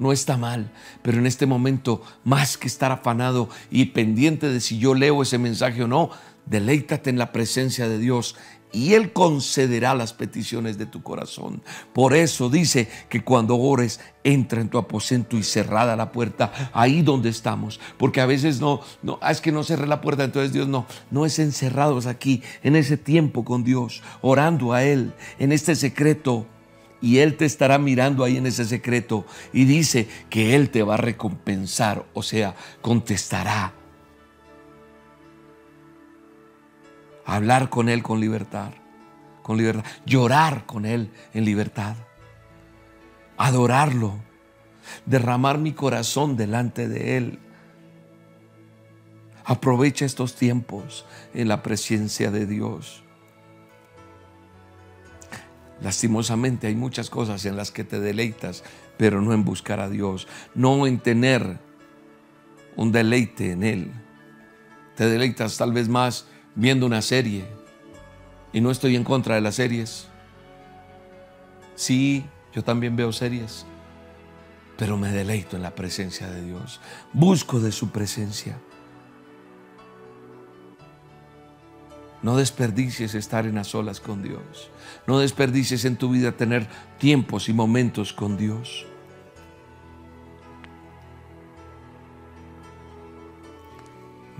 [0.00, 4.78] no está mal, pero en este momento, más que estar afanado y pendiente de si
[4.78, 6.10] yo leo ese mensaje o no,
[6.46, 8.34] deleítate en la presencia de Dios
[8.72, 11.62] y Él concederá las peticiones de tu corazón.
[11.92, 17.02] Por eso dice que cuando ores, entra en tu aposento y cerrada la puerta, ahí
[17.02, 17.80] donde estamos.
[17.98, 20.86] Porque a veces no, no, ah, es que no cerré la puerta, entonces Dios no,
[21.10, 26.46] no es encerrados aquí, en ese tiempo con Dios, orando a Él, en este secreto.
[27.02, 30.94] Y Él te estará mirando ahí en ese secreto y dice que Él te va
[30.94, 33.72] a recompensar, o sea, contestará
[37.30, 38.72] hablar con Él con libertad,
[39.42, 41.94] con libertad, llorar con Él en libertad,
[43.36, 44.14] adorarlo,
[45.06, 47.38] derramar mi corazón delante de Él.
[49.44, 53.04] Aprovecha estos tiempos en la presencia de Dios.
[55.82, 58.64] Lastimosamente hay muchas cosas en las que te deleitas,
[58.98, 61.58] pero no en buscar a Dios, no en tener
[62.76, 63.92] un deleite en Él.
[64.96, 67.44] Te deleitas tal vez más viendo una serie.
[68.52, 70.08] Y no estoy en contra de las series.
[71.76, 73.64] Sí, yo también veo series.
[74.76, 76.80] Pero me deleito en la presencia de Dios.
[77.12, 78.58] Busco de su presencia.
[82.22, 84.70] No desperdicies estar en las solas con Dios.
[85.10, 86.68] No desperdicies en tu vida tener
[86.98, 88.86] tiempos y momentos con Dios.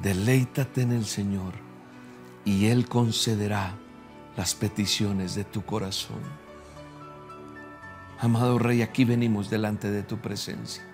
[0.00, 1.54] Deleítate en el Señor
[2.44, 3.74] y Él concederá
[4.37, 6.20] las peticiones de tu corazón.
[8.20, 10.85] Amado Rey, aquí venimos delante de tu presencia.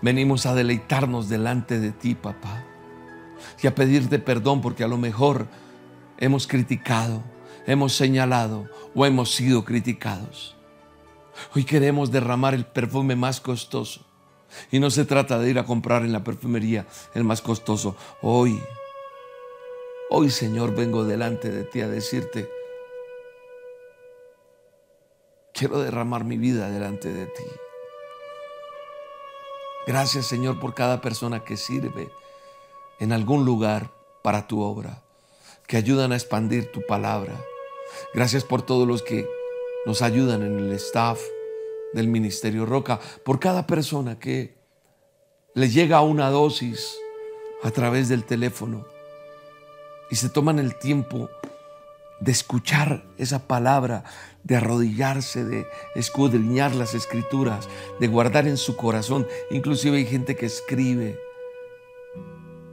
[0.00, 2.64] Venimos a deleitarnos delante de ti, papá,
[3.62, 5.48] y a pedirte perdón porque a lo mejor
[6.16, 7.33] hemos criticado,
[7.66, 10.56] hemos señalado o hemos sido criticados.
[11.54, 14.06] Hoy queremos derramar el perfume más costoso
[14.70, 17.96] y no se trata de ir a comprar en la perfumería el más costoso.
[18.22, 18.60] Hoy,
[20.10, 22.48] hoy Señor, vengo delante de ti a decirte,
[25.52, 27.44] quiero derramar mi vida delante de ti.
[29.86, 32.10] Gracias Señor por cada persona que sirve
[33.00, 33.90] en algún lugar
[34.22, 35.02] para tu obra,
[35.66, 37.34] que ayudan a expandir tu palabra.
[38.14, 39.26] Gracias por todos los que
[39.86, 41.20] nos ayudan en el staff,
[41.94, 44.58] del Ministerio Roca, por cada persona que
[45.54, 46.98] le llega una dosis
[47.62, 48.84] a través del teléfono
[50.10, 51.30] y se toman el tiempo
[52.20, 54.04] de escuchar esa palabra,
[54.42, 57.68] de arrodillarse, de escudriñar las escrituras,
[58.00, 59.26] de guardar en su corazón.
[59.50, 61.18] Inclusive hay gente que escribe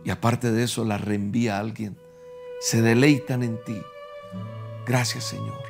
[0.03, 1.97] y aparte de eso la reenvía a alguien.
[2.59, 3.81] Se deleitan en ti.
[4.85, 5.61] Gracias Señor.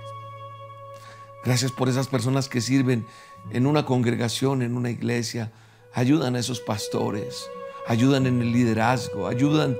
[1.44, 3.06] Gracias por esas personas que sirven
[3.52, 5.52] en una congregación, en una iglesia,
[5.94, 7.50] ayudan a esos pastores,
[7.88, 9.78] ayudan en el liderazgo, ayudan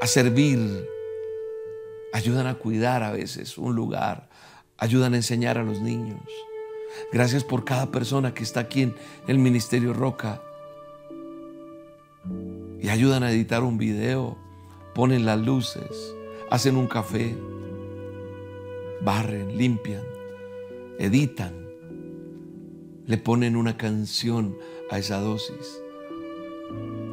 [0.00, 0.88] a servir,
[2.12, 4.28] ayudan a cuidar a veces un lugar,
[4.78, 6.22] ayudan a enseñar a los niños.
[7.12, 8.96] Gracias por cada persona que está aquí en
[9.28, 10.42] el Ministerio Roca
[12.80, 14.36] y ayudan a editar un video,
[14.94, 16.14] ponen las luces,
[16.50, 17.36] hacen un café,
[19.02, 20.04] barren, limpian,
[20.98, 21.66] editan
[23.06, 24.58] le ponen una canción
[24.90, 25.80] a esa dosis.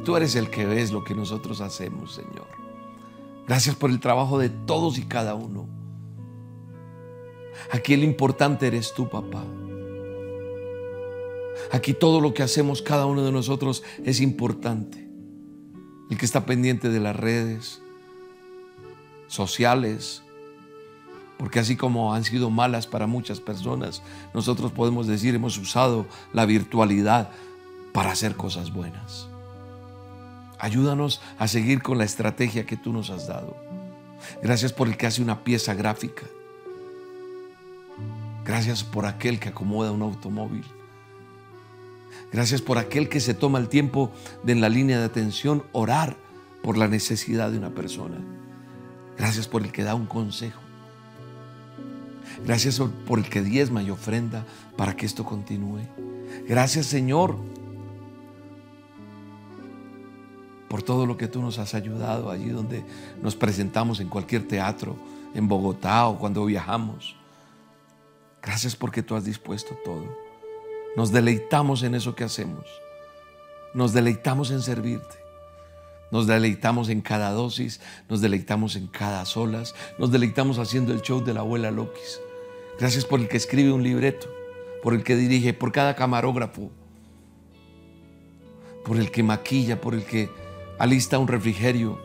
[0.04, 2.48] Tú eres el que ves lo que nosotros hacemos, Señor.
[3.46, 5.68] Gracias por el trabajo de todos y cada uno.
[7.70, 9.44] Aquí el importante eres tú, papá.
[11.70, 15.08] Aquí todo lo que hacemos cada uno de nosotros es importante.
[16.10, 17.80] El que está pendiente de las redes
[19.28, 20.23] sociales,
[21.44, 24.00] porque así como han sido malas para muchas personas,
[24.32, 27.28] nosotros podemos decir hemos usado la virtualidad
[27.92, 29.28] para hacer cosas buenas.
[30.58, 33.58] Ayúdanos a seguir con la estrategia que tú nos has dado.
[34.42, 36.22] Gracias por el que hace una pieza gráfica.
[38.46, 40.64] Gracias por aquel que acomoda un automóvil.
[42.32, 44.10] Gracias por aquel que se toma el tiempo
[44.44, 46.16] de en la línea de atención orar
[46.62, 48.16] por la necesidad de una persona.
[49.18, 50.63] Gracias por el que da un consejo.
[52.44, 54.44] Gracias por el que diezma y ofrenda
[54.76, 55.80] para que esto continúe.
[56.46, 57.36] Gracias Señor
[60.68, 62.84] por todo lo que tú nos has ayudado allí donde
[63.22, 64.96] nos presentamos en cualquier teatro,
[65.32, 67.16] en Bogotá o cuando viajamos.
[68.42, 70.04] Gracias porque tú has dispuesto todo.
[70.96, 72.66] Nos deleitamos en eso que hacemos.
[73.72, 75.16] Nos deleitamos en servirte.
[76.10, 81.24] Nos deleitamos en cada dosis, nos deleitamos en cada solas, nos deleitamos haciendo el show
[81.24, 82.20] de la abuela Lokis.
[82.78, 84.28] Gracias por el que escribe un libreto,
[84.82, 86.70] por el que dirige, por cada camarógrafo,
[88.84, 90.28] por el que maquilla, por el que
[90.78, 92.00] alista un refrigerio.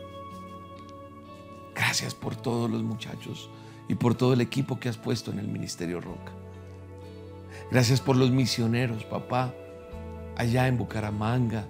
[1.74, 3.50] Gracias por todos los muchachos
[3.88, 6.32] y por todo el equipo que has puesto en el Ministerio Roca.
[7.70, 9.52] Gracias por los misioneros, papá,
[10.36, 11.66] allá en Bucaramanga,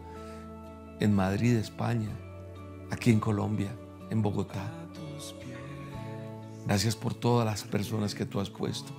[1.01, 2.11] en Madrid, España,
[2.91, 3.71] aquí en Colombia,
[4.11, 4.80] en Bogotá.
[6.71, 8.93] Gracias por todas las personas que tú has puesto,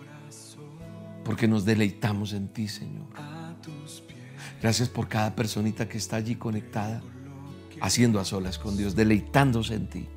[1.23, 3.05] porque nos deleitamos en ti, Señor.
[4.61, 7.01] Gracias por cada personita que está allí conectada,
[7.79, 10.09] haciendo a solas con Dios, deleitándose en ti.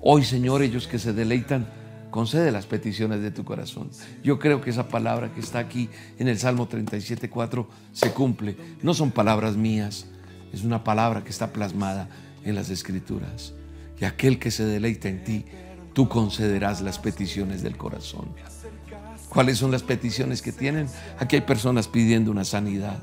[0.00, 1.68] Hoy, Señor, ellos que se deleitan,
[2.12, 3.90] concede las peticiones de tu corazón.
[4.22, 8.56] Yo creo que esa palabra que está aquí en el Salmo 37.4 se cumple.
[8.84, 10.06] No son palabras mías,
[10.52, 12.08] es una palabra que está plasmada
[12.44, 13.52] en las Escrituras.
[14.00, 15.44] Y aquel que se deleita en ti,
[15.92, 18.28] tú concederás las peticiones del corazón.
[19.28, 20.88] ¿Cuáles son las peticiones que tienen?
[21.18, 22.98] Aquí hay personas pidiendo una sanidad.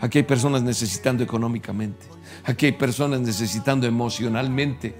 [0.00, 2.06] Aquí hay personas necesitando económicamente.
[2.44, 4.94] Aquí hay personas necesitando emocionalmente,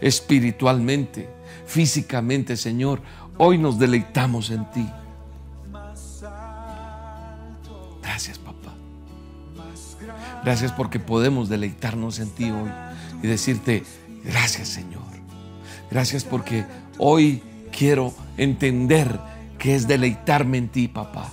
[0.00, 1.28] espiritualmente,
[1.66, 3.00] físicamente, Señor.
[3.38, 4.88] Hoy nos deleitamos en ti.
[8.02, 8.74] Gracias, papá.
[10.44, 12.70] Gracias porque podemos deleitarnos en ti hoy
[13.22, 13.82] y decirte,
[14.24, 15.13] gracias, Señor.
[15.94, 16.64] Gracias porque
[16.98, 17.40] hoy
[17.70, 19.20] quiero entender
[19.60, 21.30] que es deleitarme en ti, papá.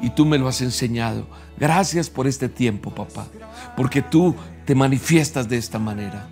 [0.00, 1.26] Y tú me lo has enseñado.
[1.58, 3.26] Gracias por este tiempo, papá.
[3.76, 4.36] Porque tú
[4.66, 6.28] te manifiestas de esta manera.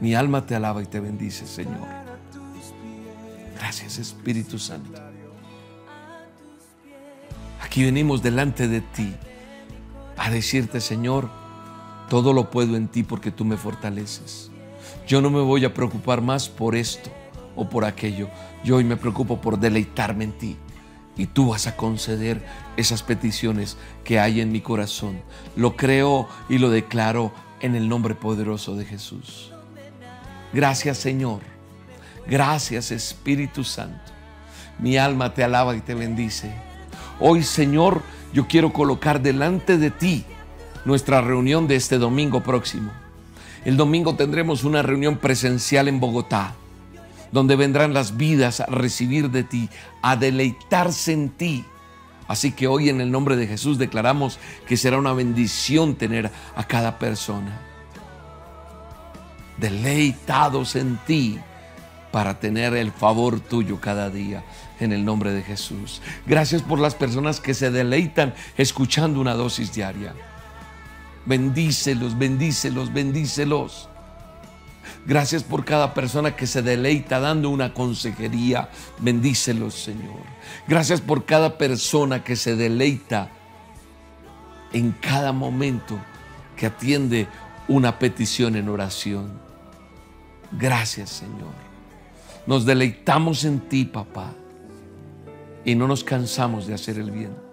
[0.00, 1.86] Mi alma te alaba y te bendice, Señor.
[3.58, 4.98] Gracias, Espíritu Santo.
[7.60, 9.12] Aquí venimos delante de ti
[10.16, 11.28] a decirte, Señor,
[12.08, 14.50] todo lo puedo en ti porque tú me fortaleces.
[15.06, 17.10] Yo no me voy a preocupar más por esto
[17.56, 18.28] o por aquello.
[18.64, 20.56] Yo hoy me preocupo por deleitarme en ti.
[21.16, 22.42] Y tú vas a conceder
[22.76, 25.20] esas peticiones que hay en mi corazón.
[25.56, 29.52] Lo creo y lo declaro en el nombre poderoso de Jesús.
[30.52, 31.40] Gracias Señor.
[32.26, 34.12] Gracias Espíritu Santo.
[34.78, 36.52] Mi alma te alaba y te bendice.
[37.18, 40.24] Hoy Señor, yo quiero colocar delante de ti
[40.84, 42.90] nuestra reunión de este domingo próximo.
[43.64, 46.54] El domingo tendremos una reunión presencial en Bogotá
[47.32, 49.68] donde vendrán las vidas a recibir de ti,
[50.02, 51.64] a deleitarse en ti.
[52.26, 56.64] Así que hoy en el nombre de Jesús declaramos que será una bendición tener a
[56.64, 57.60] cada persona
[59.58, 61.38] deleitados en ti
[62.12, 64.42] para tener el favor tuyo cada día
[64.80, 66.00] en el nombre de Jesús.
[66.26, 70.14] Gracias por las personas que se deleitan escuchando una dosis diaria.
[71.26, 73.88] Bendícelos, bendícelos, bendícelos.
[75.06, 78.70] Gracias por cada persona que se deleita dando una consejería.
[78.98, 80.20] Bendícelos, Señor.
[80.68, 83.30] Gracias por cada persona que se deleita
[84.72, 85.98] en cada momento
[86.56, 87.26] que atiende
[87.68, 89.32] una petición en oración.
[90.52, 91.54] Gracias, Señor.
[92.46, 94.32] Nos deleitamos en ti, papá,
[95.64, 97.49] y no nos cansamos de hacer el bien.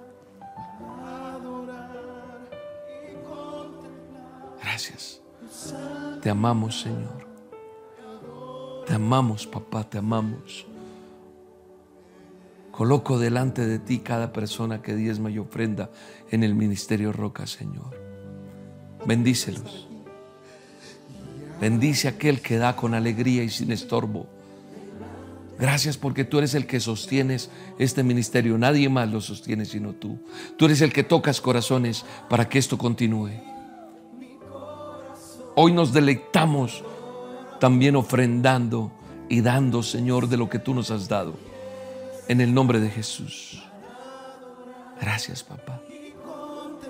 [6.27, 7.25] Te amamos, Señor.
[8.85, 10.67] Te amamos, papá, te amamos.
[12.69, 15.89] Coloco delante de ti cada persona que diezma y ofrenda
[16.29, 17.97] en el ministerio Roca, Señor.
[19.05, 19.87] Bendícelos.
[21.61, 24.27] Bendice aquel que da con alegría y sin estorbo.
[25.57, 27.49] Gracias porque tú eres el que sostienes
[27.79, 28.57] este ministerio.
[28.57, 30.19] Nadie más lo sostiene sino tú.
[30.57, 33.46] Tú eres el que tocas corazones para que esto continúe.
[35.59, 36.83] Hoy nos deleitamos
[37.59, 38.91] también ofrendando
[39.27, 41.33] y dando, Señor, de lo que tú nos has dado.
[42.27, 43.63] En el nombre de Jesús.
[45.01, 45.81] Gracias, papá.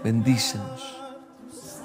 [0.04, 0.98] Bendícenos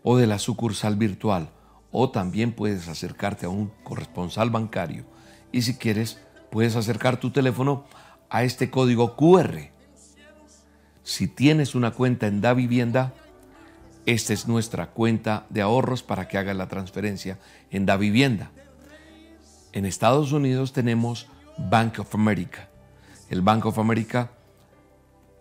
[0.01, 1.49] o de la sucursal virtual
[1.91, 5.03] o también puedes acercarte a un corresponsal bancario
[5.51, 7.85] y si quieres puedes acercar tu teléfono
[8.29, 9.71] a este código QR.
[11.03, 13.13] Si tienes una cuenta en Da Vivienda,
[14.07, 17.37] esta es nuestra cuenta de ahorros para que hagas la transferencia
[17.71, 18.51] en Da Vivienda.
[19.73, 21.27] En Estados Unidos tenemos
[21.57, 22.69] Bank of America.
[23.29, 24.31] El Bank of America,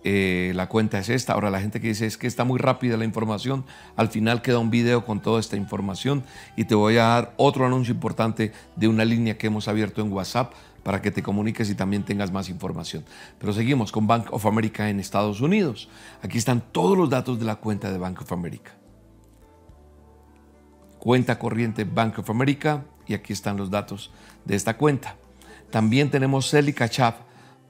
[0.02, 1.34] eh, la cuenta es esta.
[1.34, 3.64] Ahora la gente que dice es que está muy rápida la información,
[3.94, 6.24] al final queda un video con toda esta información
[6.56, 10.12] y te voy a dar otro anuncio importante de una línea que hemos abierto en
[10.12, 10.52] WhatsApp
[10.86, 13.04] para que te comuniques y también tengas más información.
[13.40, 15.88] Pero seguimos con Bank of America en Estados Unidos.
[16.22, 18.70] Aquí están todos los datos de la cuenta de Bank of America.
[21.00, 24.12] Cuenta corriente Bank of America y aquí están los datos
[24.44, 25.16] de esta cuenta.
[25.72, 27.00] También tenemos Cell y Cash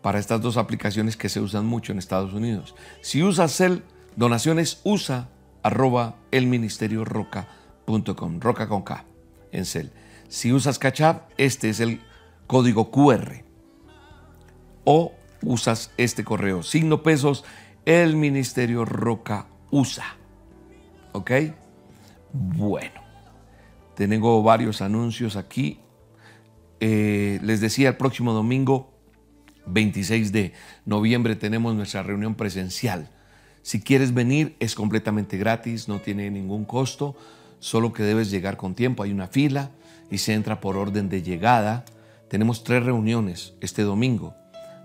[0.03, 2.75] para estas dos aplicaciones que se usan mucho en Estados Unidos.
[3.01, 3.79] Si usas Cell,
[4.17, 5.31] donaciones usa
[5.63, 9.07] arroba elministerioroca.com, roca con K
[9.53, 9.87] en Cell.
[10.29, 11.01] Si usas Cash
[11.39, 12.03] este es el
[12.47, 13.45] código QR.
[14.85, 17.45] O usas este correo, signo pesos,
[17.85, 20.17] el Ministerio Roca usa.
[21.13, 21.31] ¿Ok?
[22.33, 23.01] Bueno,
[23.95, 25.81] tengo varios anuncios aquí.
[26.81, 28.93] Eh, les decía, el próximo domingo,
[29.67, 30.53] 26 de
[30.85, 33.11] noviembre, tenemos nuestra reunión presencial.
[33.63, 37.17] Si quieres venir, es completamente gratis, no tiene ningún costo,
[37.59, 39.03] solo que debes llegar con tiempo.
[39.03, 39.71] Hay una fila
[40.11, 41.85] y se entra por orden de llegada.
[42.29, 44.35] Tenemos tres reuniones este domingo,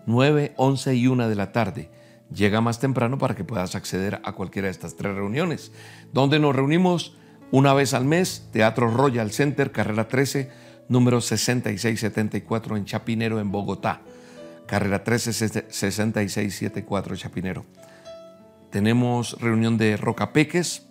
[0.05, 1.89] 9, 11 y 1 de la tarde.
[2.33, 5.71] Llega más temprano para que puedas acceder a cualquiera de estas tres reuniones,
[6.13, 7.15] donde nos reunimos
[7.51, 10.49] una vez al mes, Teatro Royal Center, carrera 13,
[10.87, 14.01] número 6674 en Chapinero, en Bogotá.
[14.67, 15.33] Carrera 13,
[15.69, 17.65] 6674 Chapinero.
[18.69, 20.85] Tenemos reunión de Rocapeques,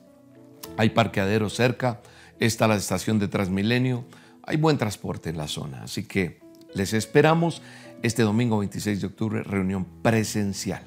[0.76, 2.00] hay parqueadero cerca,
[2.38, 4.04] está la estación de Transmilenio,
[4.44, 6.40] hay buen transporte en la zona, así que
[6.74, 7.62] les esperamos
[8.02, 10.82] este domingo 26 de octubre, reunión presencial.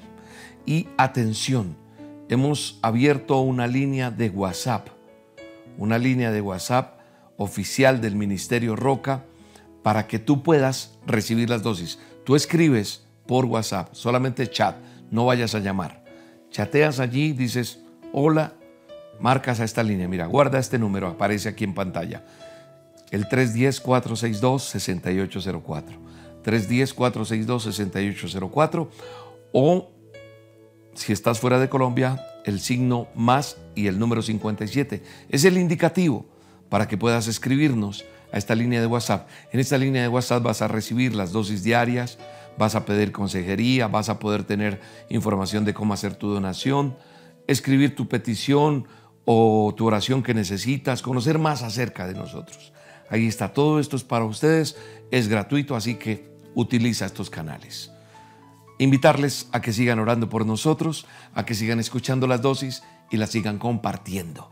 [0.66, 1.76] Y atención,
[2.28, 4.88] hemos abierto una línea de WhatsApp,
[5.78, 6.98] una línea de WhatsApp
[7.36, 9.24] oficial del Ministerio Roca
[9.82, 11.98] para que tú puedas recibir las dosis.
[12.24, 14.76] Tú escribes por WhatsApp, solamente chat,
[15.10, 16.04] no vayas a llamar.
[16.50, 17.80] Chateas allí, dices,
[18.12, 18.54] hola,
[19.20, 20.08] marcas a esta línea.
[20.08, 22.24] Mira, guarda este número, aparece aquí en pantalla
[23.14, 25.82] el 310-462-6804.
[26.44, 28.88] 310-462-6804
[29.52, 29.90] o
[30.94, 35.02] si estás fuera de Colombia, el signo más y el número 57.
[35.28, 36.26] Es el indicativo
[36.68, 39.28] para que puedas escribirnos a esta línea de WhatsApp.
[39.52, 42.18] En esta línea de WhatsApp vas a recibir las dosis diarias,
[42.58, 46.96] vas a pedir consejería, vas a poder tener información de cómo hacer tu donación,
[47.46, 48.86] escribir tu petición
[49.24, 52.73] o tu oración que necesitas, conocer más acerca de nosotros.
[53.14, 54.76] Ahí está, todo esto es para ustedes,
[55.12, 57.92] es gratuito, así que utiliza estos canales.
[58.80, 63.30] Invitarles a que sigan orando por nosotros, a que sigan escuchando las dosis y las
[63.30, 64.50] sigan compartiendo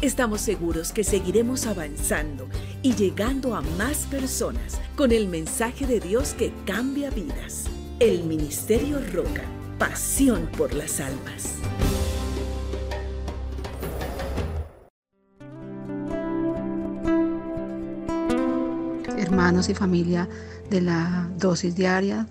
[0.00, 2.48] Estamos seguros que seguiremos avanzando
[2.82, 7.64] y llegando a más personas con el mensaje de Dios que cambia vidas.
[7.98, 9.42] El Ministerio Roca,
[9.76, 11.56] pasión por las almas.
[19.18, 20.28] Hermanos y familia
[20.70, 22.28] de la dosis diaria,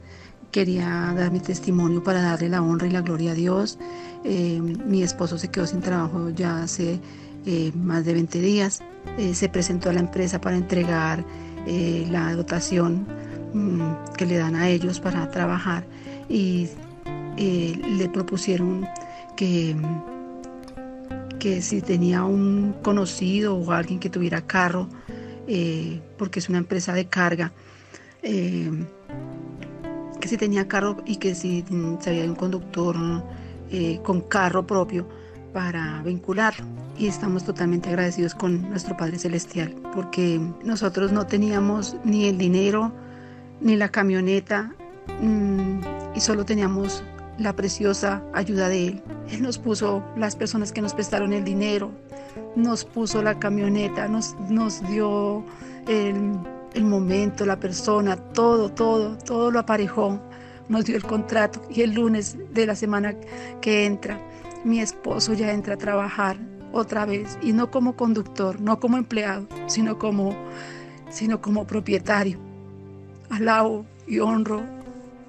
[0.51, 3.77] quería dar mi testimonio para darle la honra y la gloria a Dios.
[4.23, 7.01] Eh, mi esposo se quedó sin trabajo ya hace
[7.47, 8.83] eh, más de 20 días.
[9.17, 11.25] Eh, se presentó a la empresa para entregar
[11.65, 13.05] la dotación
[13.53, 15.85] mm, que le dan a ellos para trabajar
[16.29, 16.69] y
[17.35, 18.87] le propusieron
[19.35, 19.75] que,
[21.39, 24.87] que si tenía un conocido o alguien que tuviera carro,
[26.17, 27.51] porque es una empresa de carga,
[28.21, 28.87] que
[30.27, 31.63] si tenía carro y que si
[31.99, 32.95] sabía de un conductor
[33.69, 35.07] eh, con carro propio
[35.57, 36.63] para vincularlo.
[36.99, 42.91] Y estamos totalmente agradecidos con nuestro Padre Celestial porque nosotros no teníamos ni el dinero
[43.59, 44.71] ni la camioneta
[45.19, 45.79] mm,
[46.13, 47.03] y solo teníamos
[47.39, 49.03] la preciosa ayuda de Él.
[49.31, 51.89] Él nos puso las personas que nos prestaron el dinero,
[52.55, 55.43] nos puso la camioneta, nos, nos dio
[55.87, 56.37] el
[56.73, 60.19] el momento, la persona, todo, todo, todo lo aparejó.
[60.69, 63.15] Nos dio el contrato y el lunes de la semana
[63.61, 64.19] que entra,
[64.63, 66.37] mi esposo ya entra a trabajar
[66.71, 70.35] otra vez y no como conductor, no como empleado, sino como,
[71.09, 72.39] sino como propietario.
[73.29, 74.63] Alabo y honro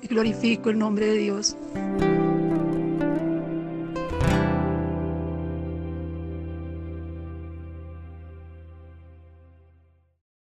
[0.02, 1.56] y glorifico el nombre de Dios.